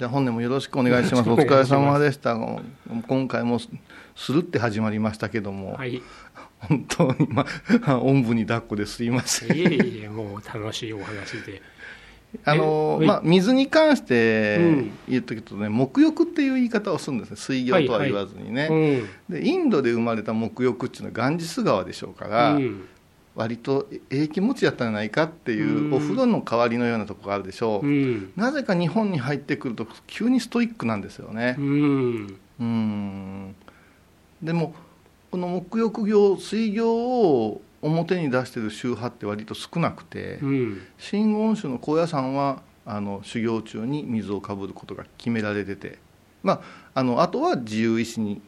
[0.00, 1.28] じゃあ本年もよろしくお願いします。
[1.28, 2.34] お疲れ様でした。
[3.06, 6.00] 今回もするって始まりましたけども、はい、
[6.58, 7.44] 本当にま
[7.84, 9.54] あおんぶに抱っこですいません。
[9.54, 11.60] いえいえ、もう楽しいお話で。
[12.46, 18.68] あのえまあ、水に関してうん言っとくとね、沐浴っていう言い方をするんですね、水行とは言わずにね、
[19.28, 19.34] うん。
[19.34, 22.88] でインドで生まれた沐浴っていうのはガンジス川でしょうから、うん
[23.34, 28.32] 割とええ気持ちやったんじゃないかっていう、うんお風呂の代わりのようなところがあるでしょう、うん。
[28.36, 31.62] なぜか日本に入ってくると、急にストイックなんですよねう。
[31.62, 32.38] ん。
[32.60, 33.54] うん
[34.42, 34.74] でも
[35.30, 40.82] この沐浴業水行を表に出してる宗派って割と少なくて、うん。
[40.98, 45.98] 真言宗の高野山はあの修行中に水をかぶることが決められてて、
[46.42, 46.60] まあ、
[46.94, 48.40] あのあとは自由意志にっ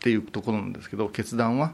[0.00, 1.72] ていうところなんですけど決断は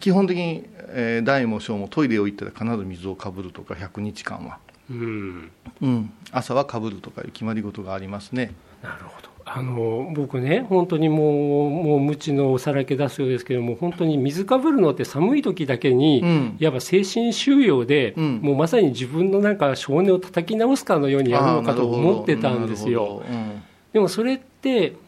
[0.00, 4.58] 基本的に、えー大も小もトイレを行ったら必ず水をかぶるとか100日間は、
[4.90, 5.50] うん。
[5.82, 8.52] うん、朝はかぶるとかいう決まり事がありますね。
[8.82, 9.36] なるほど。
[9.48, 23.22] あの僕ね、本当にもう、もう無知のおさらけ出すようですけども、本当に水かぶるのって寒い時だけに、うんいわば精神収容で、うんもうまさに自分のなんか少年を叩き直すかのようにやるのかと思ってたんですよ。
[23.28, 24.55] うんでもそれって、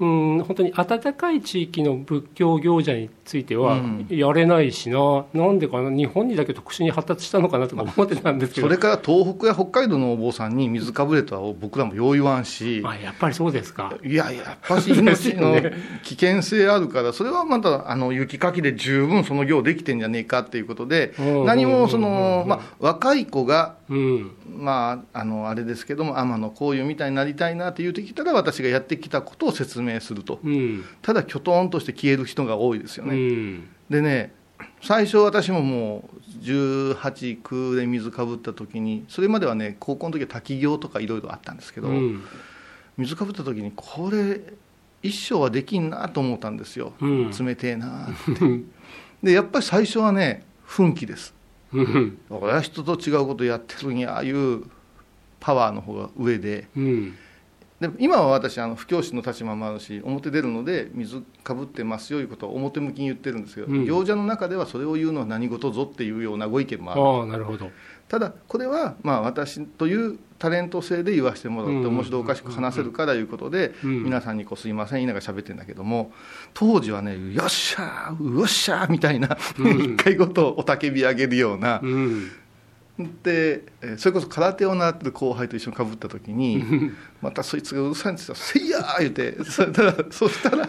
[0.00, 4.06] うん、本当に暖かい地域の仏教行者についてはうん。
[4.08, 13.94] やれないしな、なんでかな、日本にだけ特殊に発達したのかなとか思ってたんですけど、それから東北や北海道のお坊さんに水かぶれとは僕らもよう言わんし、あやっぱりそうですか。
[14.04, 15.60] いや、やっぱし命の
[16.04, 22.18] 危険性あるから、それはまたあの雪かきで十分その行できてんじゃねえかっていうことでうん、何もそうんうんうん。
[22.18, 33.16] う、んのまあ、若い子が、うん、まあ、あのあれですけども、天野こういうみたいになりたいなって言うてきたら、私がやってきたことを説明すると、うん、ただ、きょとんとして消える人が多いですようね。
[33.16, 34.34] ん、でね
[34.80, 42.24] 最初私ももう18、9で水かぶった時にそれまではね高校の時は滝行とかいろいろあったんですけど、うん、
[42.96, 44.40] 水かぶった時にこれ
[45.02, 47.30] 一生はできんなと思ったんですよ、うん。
[47.30, 48.60] 冷てえなって。
[49.22, 51.34] でやっぱり最初はね奮起です
[52.62, 54.64] 人と違うことやってるんやああいう
[55.40, 56.66] パワーの方が上で。
[56.76, 57.14] うん、
[57.80, 63.84] で今は私あの布教師の立場もあるし表出るので水かぶってますよいうことを表向きに言ってるんですけど、うん。
[63.84, 67.00] 行者の中ではそれを言うのは何事ぞっていうようなご意見もある。
[67.00, 67.70] ああ、なるほど。
[68.08, 71.86] ただこれはまあ私というタレント性で言わせてもらってうん。
[71.88, 74.04] 面白おかしく話せるからいうことでうん。
[74.04, 76.10] 皆さんにこうすいません言いながら喋ってるんだけども
[76.54, 79.78] 当時はねよっしゃーよっしゃーみたいなうん。
[79.94, 82.30] 一回ごとおたけび上げるようなうん、
[83.22, 86.64] でえーそれこそ空手を習ってる後輩と一緒にかぶった時に
[87.22, 90.68] またそいつがうるさいんですよ「せいや!」言うてそしたらそしたら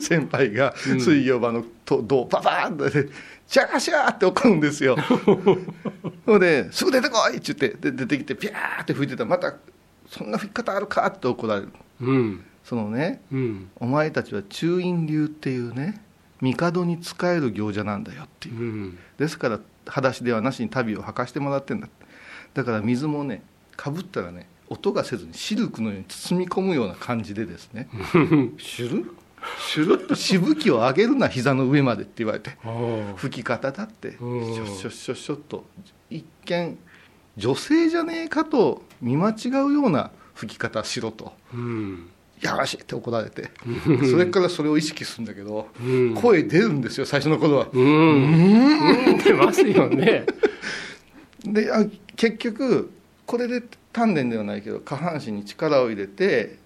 [0.00, 1.00] 先輩がうん。
[1.00, 2.90] 水曜場のと銅をパパーンとね
[3.46, 4.96] シャーシャーって怒るんですよ。
[6.26, 9.54] ほんですぐ出てこいって言ってで出てきてピャーって吹いてたらまた
[10.08, 11.68] そんな吹き方あるかって怒られる。
[12.00, 16.02] うん、そのねうん、お前たちは中陰流っていうね
[16.40, 18.58] 帝に仕える行者なんだよっていう。
[18.58, 21.88] うん、ですから裸足ではなしに足袋を履かしてもらってんだ。
[22.54, 23.42] だから水もね
[23.76, 27.88] かぶったらね音がせずにシルクのように包み込むような感じでですね
[28.58, 29.10] シュル
[29.60, 32.56] シュルッとしぶきを上げるな膝の上までって言われて
[33.16, 34.42] 吹き方だってシうん。
[34.42, 35.64] ョッショッショッショッと
[36.10, 36.78] 一見
[37.36, 41.32] 女性じゃねえかと見間違うような吹き方しろと。
[41.54, 42.08] うん、
[42.40, 43.50] 「やらしい」って怒られて。
[44.10, 47.68] それからそれを意識するんだけどうん、声出るんですよ最初の頃は。
[47.72, 50.24] うん、うん、出ますよね。
[51.44, 51.84] であ
[52.16, 52.90] 結局
[53.24, 56.58] これで丹田ではないけど下半身に力を入れて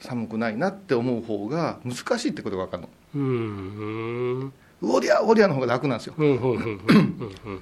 [0.00, 2.88] 寒くないなって思う方が難しいってことが分かるの。
[3.14, 6.14] うん、うん、おりゃおりゃの方が楽なんですよ。
[6.16, 7.60] うん、うん、うん、うん。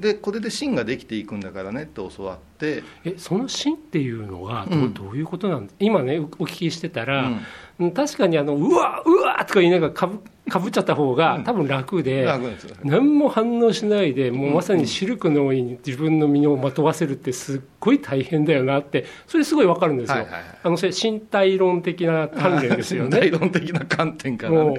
[0.00, 4.94] でこれで芯ができていくんだからねって教わって、えその芯っていうのはど,、ううん。
[4.94, 5.76] どういうことなんです？
[5.78, 7.40] 今ねおお聞きしてたら、うん。
[7.78, 11.44] うん確かにあのうわうわとか言いながらかぶかぶっちゃった方がうん。
[11.44, 12.26] 多分楽で、
[12.82, 20.26] 何も反応しないでもうまさにシルクのように自分の身をまとわせるってすっごい大変だよなってそれすごいわかるんですよ、
[20.62, 23.10] あのそれ身体論的な鍛錬ですよね。
[23.20, 24.76] 大論的な観点からも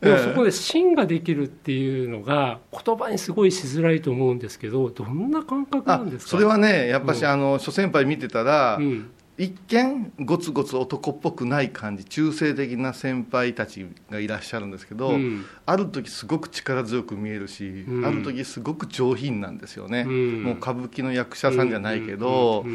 [0.00, 6.30] でもそこで芯ができるっていうのが言葉にすごいしづらいと思うんですけどどんな感覚なあんですか？
[6.30, 7.28] それはねやっぱし、うん。
[7.28, 15.44] あの諸先輩見てたら、うん一見ゴツゴツ男っぽくない感じ中性的な先輩たちがいらっしゃるんですけど、うん。
[15.64, 18.06] ある時すごく力強く見えるし、うん。
[18.06, 20.42] ある時すごく上品なんですよね、うん。
[20.42, 22.66] もう歌舞伎の役者さんじゃないけど、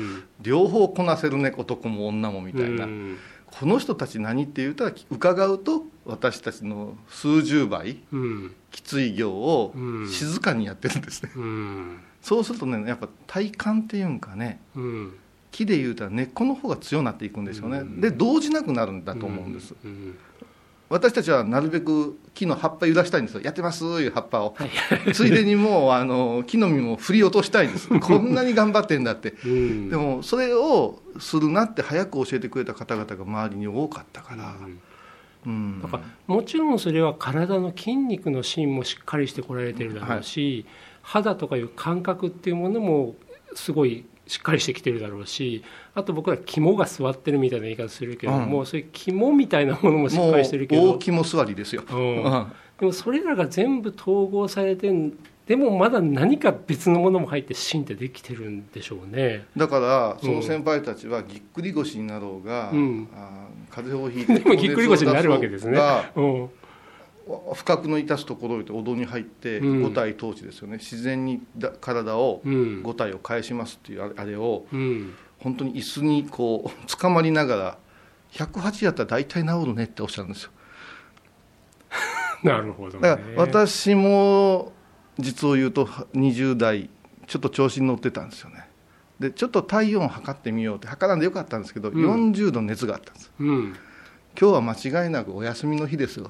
[0.41, 3.17] 両方こなせるね男も女もみたいな、うん。
[3.45, 8.55] この人たち何って言うたら伺うと私たちの数十倍うん。
[8.71, 10.07] きつい行をうん。
[10.09, 11.99] 静かにやってるんですね、うん。
[12.21, 15.13] そうするとねやっぱ体感っていうんかねうん
[15.51, 18.01] 木でいうたら根っこの方が強くなっていくんですよね、うん。
[18.01, 20.17] で動じなくなるんだと思うんです、うん。
[20.89, 23.41] 私たちはなるべく木の葉っぱ揺らしたいんですよ。
[23.41, 24.69] やってますいう葉っぱを、はい。
[25.13, 27.89] ついでにもうあの木の実も振り落としたいんです。
[27.99, 29.33] こんなに頑張ってんだって。
[29.45, 29.89] うん。
[29.89, 34.55] でもそれをするなって早く教えてくれた方々が周りに多かったから、
[35.45, 35.81] うん。
[35.81, 40.65] だからもちろんそれは体の筋肉の芯もしっかりしてこられてるだろうし、
[41.01, 43.15] 肌とかいう感覚っていうものも
[43.55, 45.63] すごいしっかりしてきてるだろうし
[45.95, 52.23] あと僕ら肝が座ってるみたいな言い方するけども、うんそういう肝みたいなものもしっかりしてるけどもう大肝座りですよ、うん。
[52.23, 52.51] うん。
[52.79, 55.13] でもそれらが全部統合されてん
[55.45, 59.45] でもまだ何か別のものも入って芯ってできてるんでしょうね。
[59.55, 63.07] だからその先輩たちはぎっくり腰になろうが、うん。
[63.15, 65.77] あー風邪をひいてでもぎっくり腰になるわけですね。
[65.77, 66.49] がうん
[67.53, 69.81] 不覚の致すところへとお堂に入ってうん。
[69.83, 70.77] 五体統治ですよね。
[70.77, 72.83] 自然にだ体をうん。
[72.83, 75.13] 五体を返しますっていうあれあれをうん。
[75.39, 77.77] 本当に椅子にこう捕まりながら
[78.31, 80.51] 108やったら大体治るねっておっしゃるんですよ。
[82.43, 83.07] なるほど、ね。
[83.07, 84.73] だから私も
[85.19, 86.89] 実を言うと20代
[87.27, 88.67] ちょっと調子に乗ってたんですよね。
[89.19, 92.31] でちょっと体温を測ってみようって測らんでよかったんですけど、うん。
[92.31, 93.75] 40度熱があったんですうん。
[94.39, 96.29] 今日は間違いなくお休みの日ですよ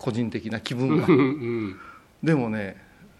[0.00, 1.22] 個人的な気分はうんう
[1.68, 1.76] ん
[2.22, 2.76] でもね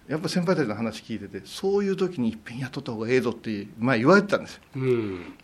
[0.09, 4.55] やっぱ先輩たちの話聞いててそういう時にいっぺん雇った方がええぞって前言われてたんです。
[4.55, 5.35] ようん。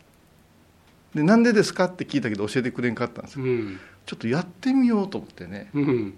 [1.15, 3.45] でなんでですかって聞いたけど教えてくれんかったんですよ。
[3.45, 3.79] うん。
[4.05, 6.15] ちょっとやってみようと思ってねうん。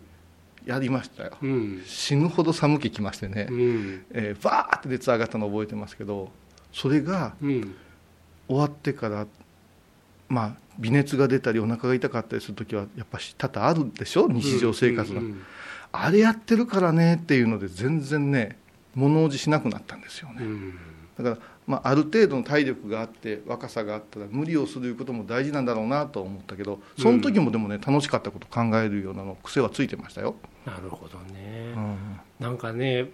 [0.65, 1.37] やりましたよ。
[1.43, 1.83] うん。
[1.85, 4.05] 死ぬほど寒気きましてね、うん。
[4.13, 6.31] えーバーって熱上がったの覚えてますけど
[6.73, 7.75] それがうん。
[8.49, 9.27] 終わってから
[10.29, 14.29] まあ微熱が出たりお腹が痛かったりする時はやっぱし多々あるでしょ？
[14.29, 15.43] 日常生活の、うん。
[15.93, 18.59] あれやってるからねっていうので全然ね
[18.95, 20.79] 物おじしなくなったんですよね、うん。
[21.17, 31.97] だから、まあ、ある程度の体力があって若さがあったら無理をすることも大事なんだろうなと思ったけどその時もでもね楽しかったこと考えるようなの癖はついてましたよ、なるほどね、うん。
[32.39, 33.11] なんかね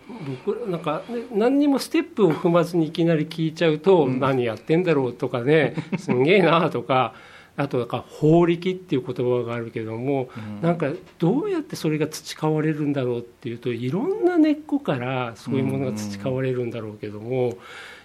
[0.46, 4.20] 僕なんか、ね、何にもステップを踏まずにいきなり聞いちゃうと、うん。
[4.20, 7.14] 何やってんだろうとかねすんげえなとか
[7.56, 10.60] あとなんか法力っていう言葉があるけども、うん。
[10.60, 17.56] なんかどうやってそれが培われるんだろうっていうといろんな根っこからそういうものが培われるんだろうけども、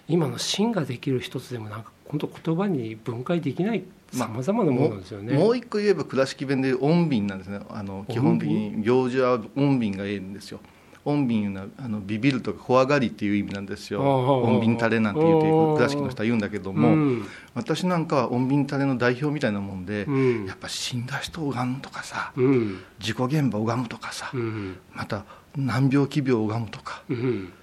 [0.07, 5.37] 今の芯ができる一つでもなんか本当言葉に分解できないさまざまなものですよね。
[5.37, 7.59] もう一個言えば倉敷弁で穏便なんですね。
[7.69, 10.59] あの基本的に行事は穏便がいいんですよ
[11.05, 14.01] 穏便いうのはあのビビるとか怖がりっていう意味なんですよ。
[14.43, 15.47] 穏便タレなんて言うて
[15.77, 17.25] 倉敷の人は言うんだけども、うん。
[17.55, 20.45] 私なんかは穏便タレの代表みたいなもんで、うん。
[20.45, 22.79] やっぱ死んだ人を拝むとかさうん。
[22.99, 24.77] 事故現場を拝むとかさ、うん。
[24.93, 25.25] また
[25.55, 27.53] 難病奇病を拝むとかうん。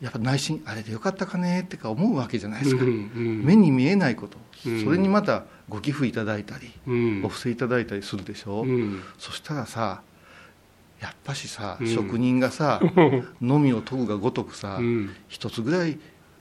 [0.00, 3.42] やっぱ内心あれでよかったかねってか思うわけじゃないですか、うん。
[3.44, 4.84] 目に見えないこと、うん。
[4.84, 7.22] それにまたご寄付いただいたり、うん。
[7.24, 9.02] お布施いただいたりするでしょ、うん。
[9.18, 10.02] そしたらさ
[11.00, 11.86] やっぱしさ、うん。
[11.86, 12.80] 職人がさ
[13.40, 15.10] のみを研ぐがごとくさ、うん。
[15.28, 15.98] 一つぐらい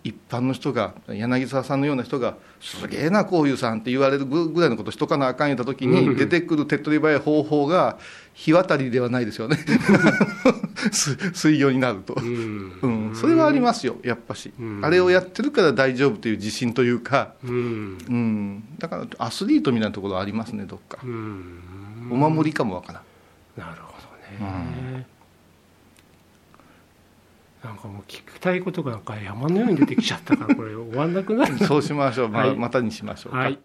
[0.07, 7.97] 一般の人が柳沢さんのような人が「すげえなこういうさん」って言われるぐらいのことしとかなあかん言った時に出てくる手っ取り早い方法が
[8.33, 9.57] 日渡りではないですよね。
[10.91, 12.71] す水魚になると、うん。
[12.81, 14.79] うん、それはありますよやっぱし、うん。
[14.83, 17.97] あれをやってるから大丈夫という自信というか、うん。
[18.07, 21.59] うん、だからアスリートみたいなところありますねどっか、うん。
[22.11, 23.03] お守りかもわからん。
[23.57, 23.86] なるほど。
[23.86, 23.86] ね、
[27.63, 31.57] なんかもう聞きたいことがなんか山のように出てきちゃったからこれ終わんなくなる。
[31.57, 32.55] そうしましょう、まあはい。
[32.55, 33.39] またにしましょうか。
[33.39, 33.59] はい